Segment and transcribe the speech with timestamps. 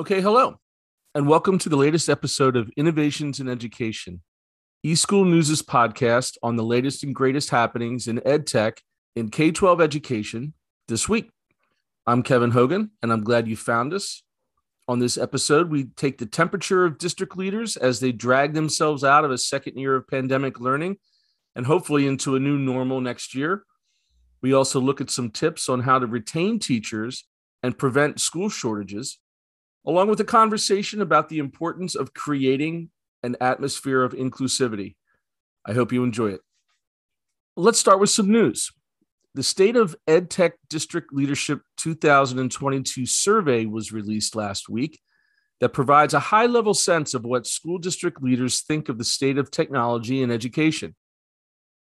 [0.00, 0.58] Okay, hello,
[1.14, 4.22] and welcome to the latest episode of Innovations in Education,
[4.82, 8.78] eSchool News' podcast on the latest and greatest happenings in EdTech
[9.14, 10.54] in K 12 education
[10.88, 11.30] this week.
[12.06, 14.22] I'm Kevin Hogan, and I'm glad you found us.
[14.88, 19.26] On this episode, we take the temperature of district leaders as they drag themselves out
[19.26, 20.96] of a second year of pandemic learning
[21.54, 23.64] and hopefully into a new normal next year.
[24.40, 27.26] We also look at some tips on how to retain teachers
[27.62, 29.18] and prevent school shortages
[29.90, 32.90] along with a conversation about the importance of creating
[33.24, 34.94] an atmosphere of inclusivity.
[35.66, 36.42] I hope you enjoy it.
[37.56, 38.70] Let's start with some news.
[39.34, 45.00] The State of EdTech District Leadership 2022 survey was released last week
[45.58, 49.38] that provides a high level sense of what school district leaders think of the state
[49.38, 50.94] of technology and education.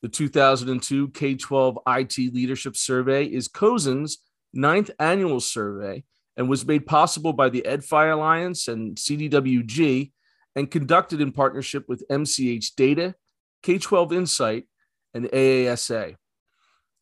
[0.00, 4.22] The 2002 K 12 IT Leadership Survey is COSN's
[4.54, 6.04] ninth annual survey
[6.40, 10.10] and was made possible by the EdFi Alliance and CDWG
[10.56, 13.14] and conducted in partnership with MCH Data,
[13.62, 14.64] K 12 Insight,
[15.12, 16.16] and AASA.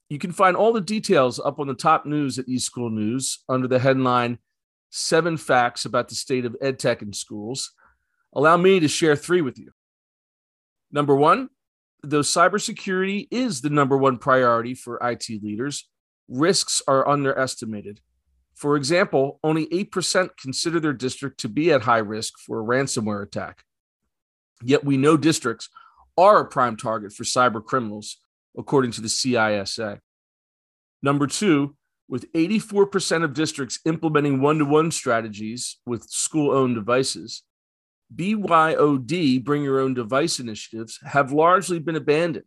[0.09, 3.69] You can find all the details up on the top news at eSchool News under
[3.69, 4.39] the headline
[4.91, 7.70] Seven Facts About the State of EdTech in Schools.
[8.34, 9.70] Allow me to share three with you.
[10.91, 11.48] Number one,
[12.03, 15.89] though cybersecurity is the number one priority for IT leaders,
[16.27, 18.00] risks are underestimated.
[18.59, 23.23] For example, only 8% consider their district to be at high risk for a ransomware
[23.23, 23.62] attack.
[24.65, 25.69] Yet we know districts
[26.17, 28.17] are a prime target for cyber criminals,
[28.59, 30.00] according to the CISA.
[31.00, 31.77] Number two,
[32.09, 37.45] with 84% of districts implementing one to one strategies with school owned devices,
[38.12, 42.47] BYOD, bring your own device initiatives, have largely been abandoned.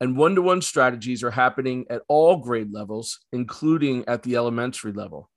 [0.00, 4.92] And one to one strategies are happening at all grade levels, including at the elementary
[4.92, 5.30] level.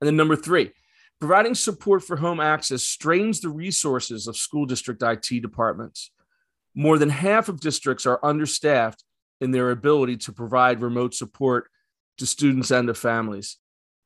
[0.00, 0.72] And then number three,
[1.20, 6.10] providing support for home access strains the resources of school district IT departments.
[6.74, 9.04] More than half of districts are understaffed
[9.40, 11.70] in their ability to provide remote support
[12.18, 13.58] to students and to families.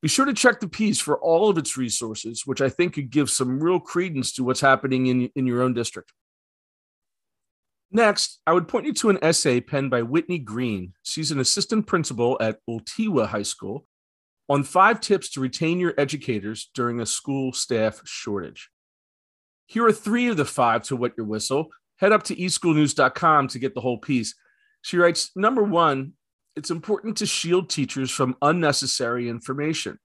[0.02, 3.10] Be sure to check the piece for all of its resources, which I think could
[3.10, 6.12] give some real credence to what's happening in, in your own district.
[7.94, 10.94] Next, I would point you to an essay penned by Whitney Green.
[11.04, 13.86] She's an assistant principal at Ultiwa High School
[14.48, 18.68] on five tips to retain your educators during a school staff shortage.
[19.66, 21.68] Here are three of the five to wet your whistle.
[21.98, 24.34] Head up to eschoolnews.com to get the whole piece.
[24.82, 26.14] She writes Number one,
[26.56, 30.00] it's important to shield teachers from unnecessary information.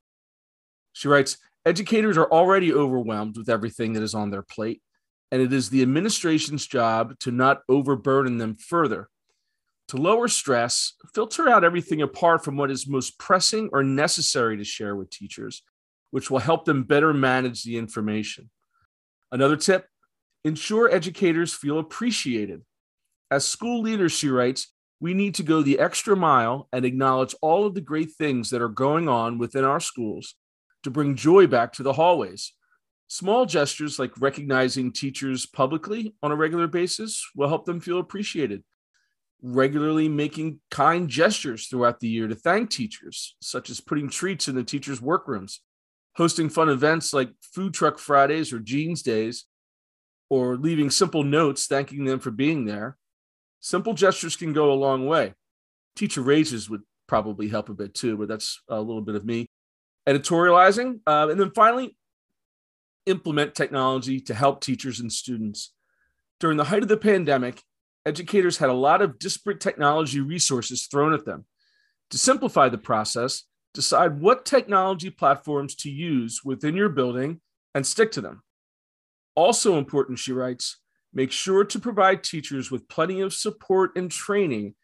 [0.93, 4.83] She writes Educators are already overwhelmed with everything that is on their plate
[5.31, 9.09] and it is the administration's job to not overburden them further.
[9.89, 14.63] To lower stress, filter out everything apart from what is most pressing or necessary to
[14.63, 15.63] share with teachers,
[16.11, 18.49] which will help them better manage the information.
[19.31, 19.87] Another tip
[20.43, 22.61] ensure educators feel appreciated.
[23.31, 27.65] As school leaders, she writes, we need to go the extra mile and acknowledge all
[27.65, 30.35] of the great things that are going on within our schools
[30.83, 32.53] to bring joy back to the hallways.
[33.11, 38.63] Small gestures like recognizing teachers publicly on a regular basis will help them feel appreciated.
[39.41, 44.53] Regularly making kind gestures throughout the year to thank teachers, such as putting treats in
[44.53, 45.61] the teachers' workrooms,
[46.17, 49.45] hosting fun events like Food Truck Fridays or Jeans Days,
[50.29, 52.95] or leaving simple notes thanking them for being there.
[53.59, 55.33] Simple gestures can go a long way.
[55.95, 59.47] Teacher raises would probably help a bit too, but that's a little bit of me.
[60.07, 60.99] Editorializing.
[61.07, 61.97] Uh, and then finally,
[63.09, 65.73] implement technology to help teachers and students.
[66.39, 67.63] During the height of the pandemic,
[68.05, 71.45] educators had a lot of disparate technology resources thrown at them.
[72.11, 73.43] To simplify the process,
[73.73, 77.41] decide what technology platforms to use within your building
[77.75, 78.41] and stick to them.
[79.35, 80.77] Also important, she writes,
[81.13, 84.75] make sure to provide teachers with plenty of support and training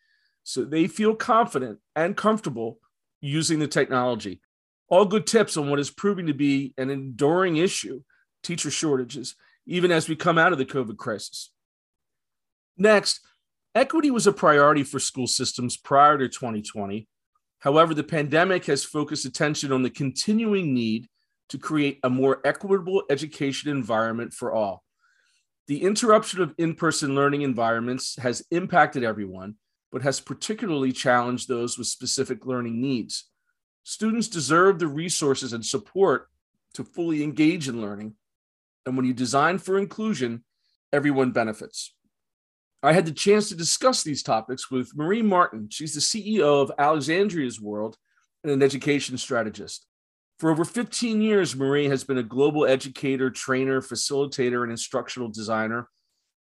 [0.44, 2.80] so they feel confident and comfortable
[3.22, 4.42] using the technology.
[4.88, 8.02] All good tips on what is proving to be an enduring issue
[8.45, 11.51] teacher shortages, even as we come out of the COVID crisis.
[12.77, 13.21] Next,
[13.74, 17.07] equity was a priority for school systems prior to 2020.
[17.59, 21.07] However, the pandemic has focused attention on the continuing need
[21.50, 24.83] to create a more equitable education environment for all.
[25.68, 29.56] The interruption of in person learning environments has impacted everyone,
[29.92, 33.30] but has particularly challenged those with specific learning needs.
[33.83, 36.27] Students deserve the resources and support
[36.74, 38.15] to fully engage in learning,
[38.85, 40.43] and when you design for inclusion,
[40.93, 41.93] everyone benefits.
[42.83, 45.69] I had the chance to discuss these topics with Marie Martin.
[45.71, 47.97] She's the CEO of Alexandria's World
[48.43, 49.87] and an education strategist.
[50.37, 55.89] For over 15 years, Marie has been a global educator, trainer, facilitator, and instructional designer,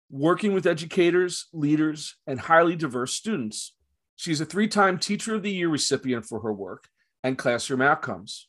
[0.09, 3.75] working with educators, leaders, and highly diverse students.
[4.15, 6.89] She's a three time Teacher of the Year recipient for her work
[7.23, 8.47] and classroom outcomes.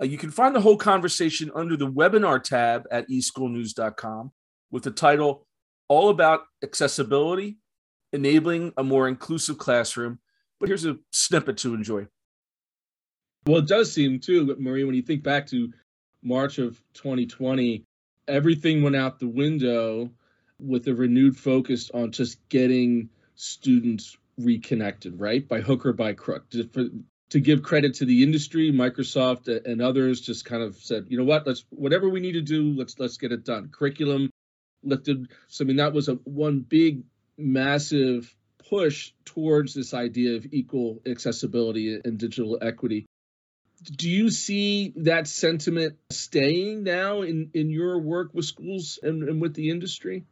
[0.00, 4.32] Uh, you can find the whole conversation under the webinar tab at eschoolnews.com
[4.70, 5.46] with the title
[5.88, 7.58] All About Accessibility,
[8.12, 10.18] Enabling a More Inclusive Classroom.
[10.60, 12.06] But here's a snippet to enjoy.
[13.46, 15.72] Well, it does seem too, Marie, when you think back to
[16.22, 17.84] March of 2020,
[18.26, 20.10] everything went out the window
[20.60, 25.46] with a renewed focus on just getting students reconnected, right?
[25.46, 26.44] By hook or by crook.
[27.30, 31.24] To, give credit to the industry, Microsoft and others just kind of said, you know
[31.24, 33.68] what, let's whatever we need to do, let's let's get it done.
[33.70, 34.30] Curriculum
[34.82, 35.28] lifted.
[35.48, 37.02] So I mean that was a one big
[37.36, 38.34] massive
[38.68, 43.06] push towards this idea of equal accessibility and digital equity.
[43.84, 49.40] Do you see that sentiment staying now in, in your work with schools and, and
[49.40, 50.24] with the industry?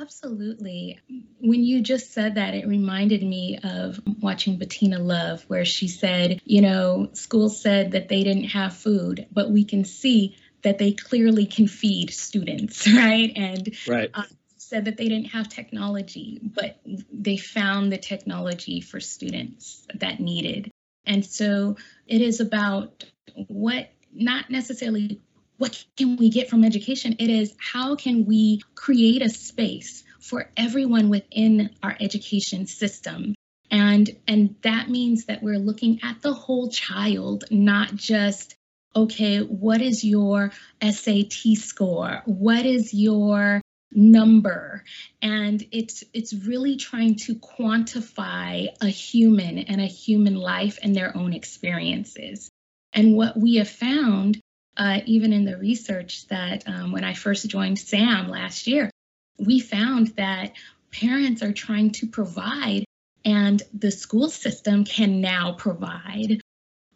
[0.00, 0.98] Absolutely.
[1.40, 6.40] When you just said that, it reminded me of watching Bettina Love, where she said,
[6.44, 10.92] you know, schools said that they didn't have food, but we can see that they
[10.92, 13.32] clearly can feed students, right?
[13.36, 14.10] And right.
[14.14, 14.22] Uh,
[14.56, 16.80] said that they didn't have technology, but
[17.12, 20.70] they found the technology for students that needed.
[21.04, 21.76] And so
[22.06, 23.04] it is about
[23.48, 25.20] what, not necessarily
[25.60, 27.16] what can we get from education?
[27.18, 33.34] It is how can we create a space for everyone within our education system?
[33.70, 38.54] And and that means that we're looking at the whole child not just
[38.96, 40.50] okay what is your
[40.82, 42.22] SAT score?
[42.24, 43.60] What is your
[43.92, 44.82] number?
[45.20, 51.14] And it's it's really trying to quantify a human and a human life and their
[51.14, 52.48] own experiences.
[52.94, 54.40] And what we have found
[54.76, 58.90] uh, even in the research that um, when i first joined sam last year
[59.38, 60.52] we found that
[60.92, 62.84] parents are trying to provide
[63.24, 66.40] and the school system can now provide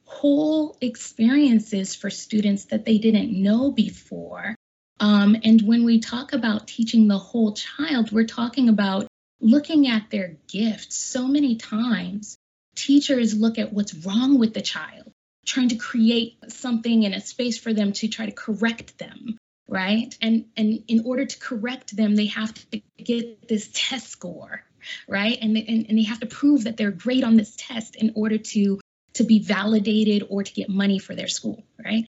[0.04, 4.54] whole experiences for students that they didn't know before
[5.00, 9.06] um, and when we talk about teaching the whole child, we're talking about
[9.40, 10.96] looking at their gifts.
[10.96, 12.36] So many times,
[12.76, 15.10] teachers look at what's wrong with the child,
[15.44, 19.36] trying to create something in a space for them to try to correct them
[19.68, 24.62] right and and in order to correct them they have to get this test score
[25.08, 28.12] right and and, and they have to prove that they're great on this test in
[28.14, 28.80] order to
[29.14, 32.06] to be validated or to get money for their school right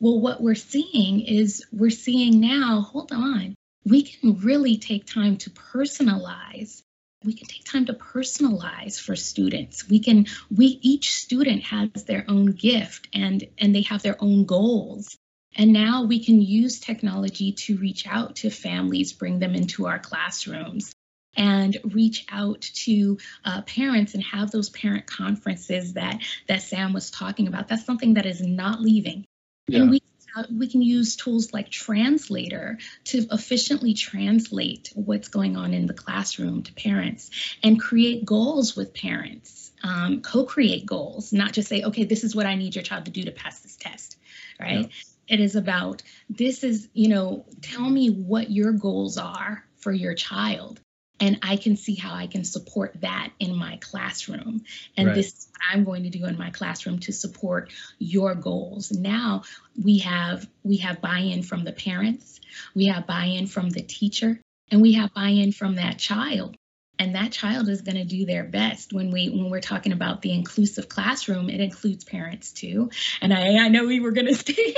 [0.00, 3.54] well, what we're seeing is we're seeing now, hold on,
[3.84, 6.82] we can really take time to personalize.
[7.24, 9.88] We can take time to personalize for students.
[9.88, 14.44] We can, we each student has their own gift and and they have their own
[14.44, 15.16] goals.
[15.56, 19.98] And now we can use technology to reach out to families, bring them into our
[19.98, 20.94] classrooms,
[21.36, 27.10] and reach out to uh, parents and have those parent conferences that that Sam was
[27.10, 27.68] talking about.
[27.68, 29.24] That's something that is not leaving.
[29.68, 29.82] Yeah.
[29.82, 29.99] And we
[30.50, 36.62] we can use tools like Translator to efficiently translate what's going on in the classroom
[36.64, 37.30] to parents
[37.62, 42.34] and create goals with parents, um, co create goals, not just say, okay, this is
[42.34, 44.16] what I need your child to do to pass this test,
[44.58, 44.90] right?
[44.90, 45.36] Yeah.
[45.36, 50.14] It is about this is, you know, tell me what your goals are for your
[50.14, 50.80] child
[51.20, 54.62] and I can see how I can support that in my classroom.
[54.96, 55.14] And right.
[55.14, 58.90] this is what I'm going to do in my classroom to support your goals.
[58.90, 59.42] Now
[59.82, 62.40] we have we have buy-in from the parents,
[62.74, 66.56] we have buy-in from the teacher, and we have buy-in from that child
[67.00, 70.20] and that child is going to do their best when we when we're talking about
[70.20, 72.90] the inclusive classroom it includes parents too.
[73.22, 74.76] And i i know we were going to stay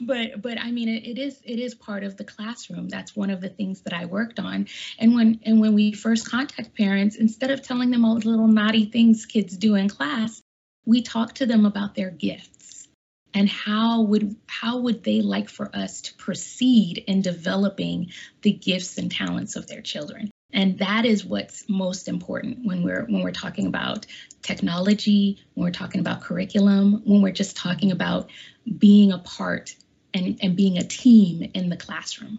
[0.00, 2.88] but but i mean it, it is it is part of the classroom.
[2.88, 4.68] That's one of the things that i worked on.
[4.98, 8.48] And when and when we first contact parents instead of telling them all the little
[8.48, 10.42] naughty things kids do in class
[10.84, 12.86] we talk to them about their gifts
[13.34, 18.98] and how would how would they like for us to proceed in developing the gifts
[18.98, 23.32] and talents of their children and that is what's most important when we're when we're
[23.32, 24.06] talking about
[24.42, 28.30] technology when we're talking about curriculum when we're just talking about
[28.78, 29.74] being a part
[30.16, 32.38] and, and being a team in the classroom.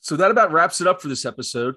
[0.00, 1.76] So that about wraps it up for this episode.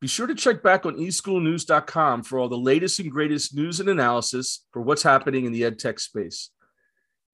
[0.00, 3.88] Be sure to check back on eschoolnews.com for all the latest and greatest news and
[3.88, 6.50] analysis for what's happening in the edtech space.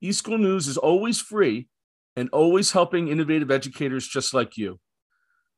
[0.03, 1.69] eSchool News is always free
[2.17, 4.81] and always helping innovative educators just like you.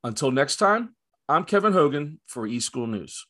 [0.02, 0.95] Until next time
[1.28, 3.26] I'm Kevin Hogan for eSchool News.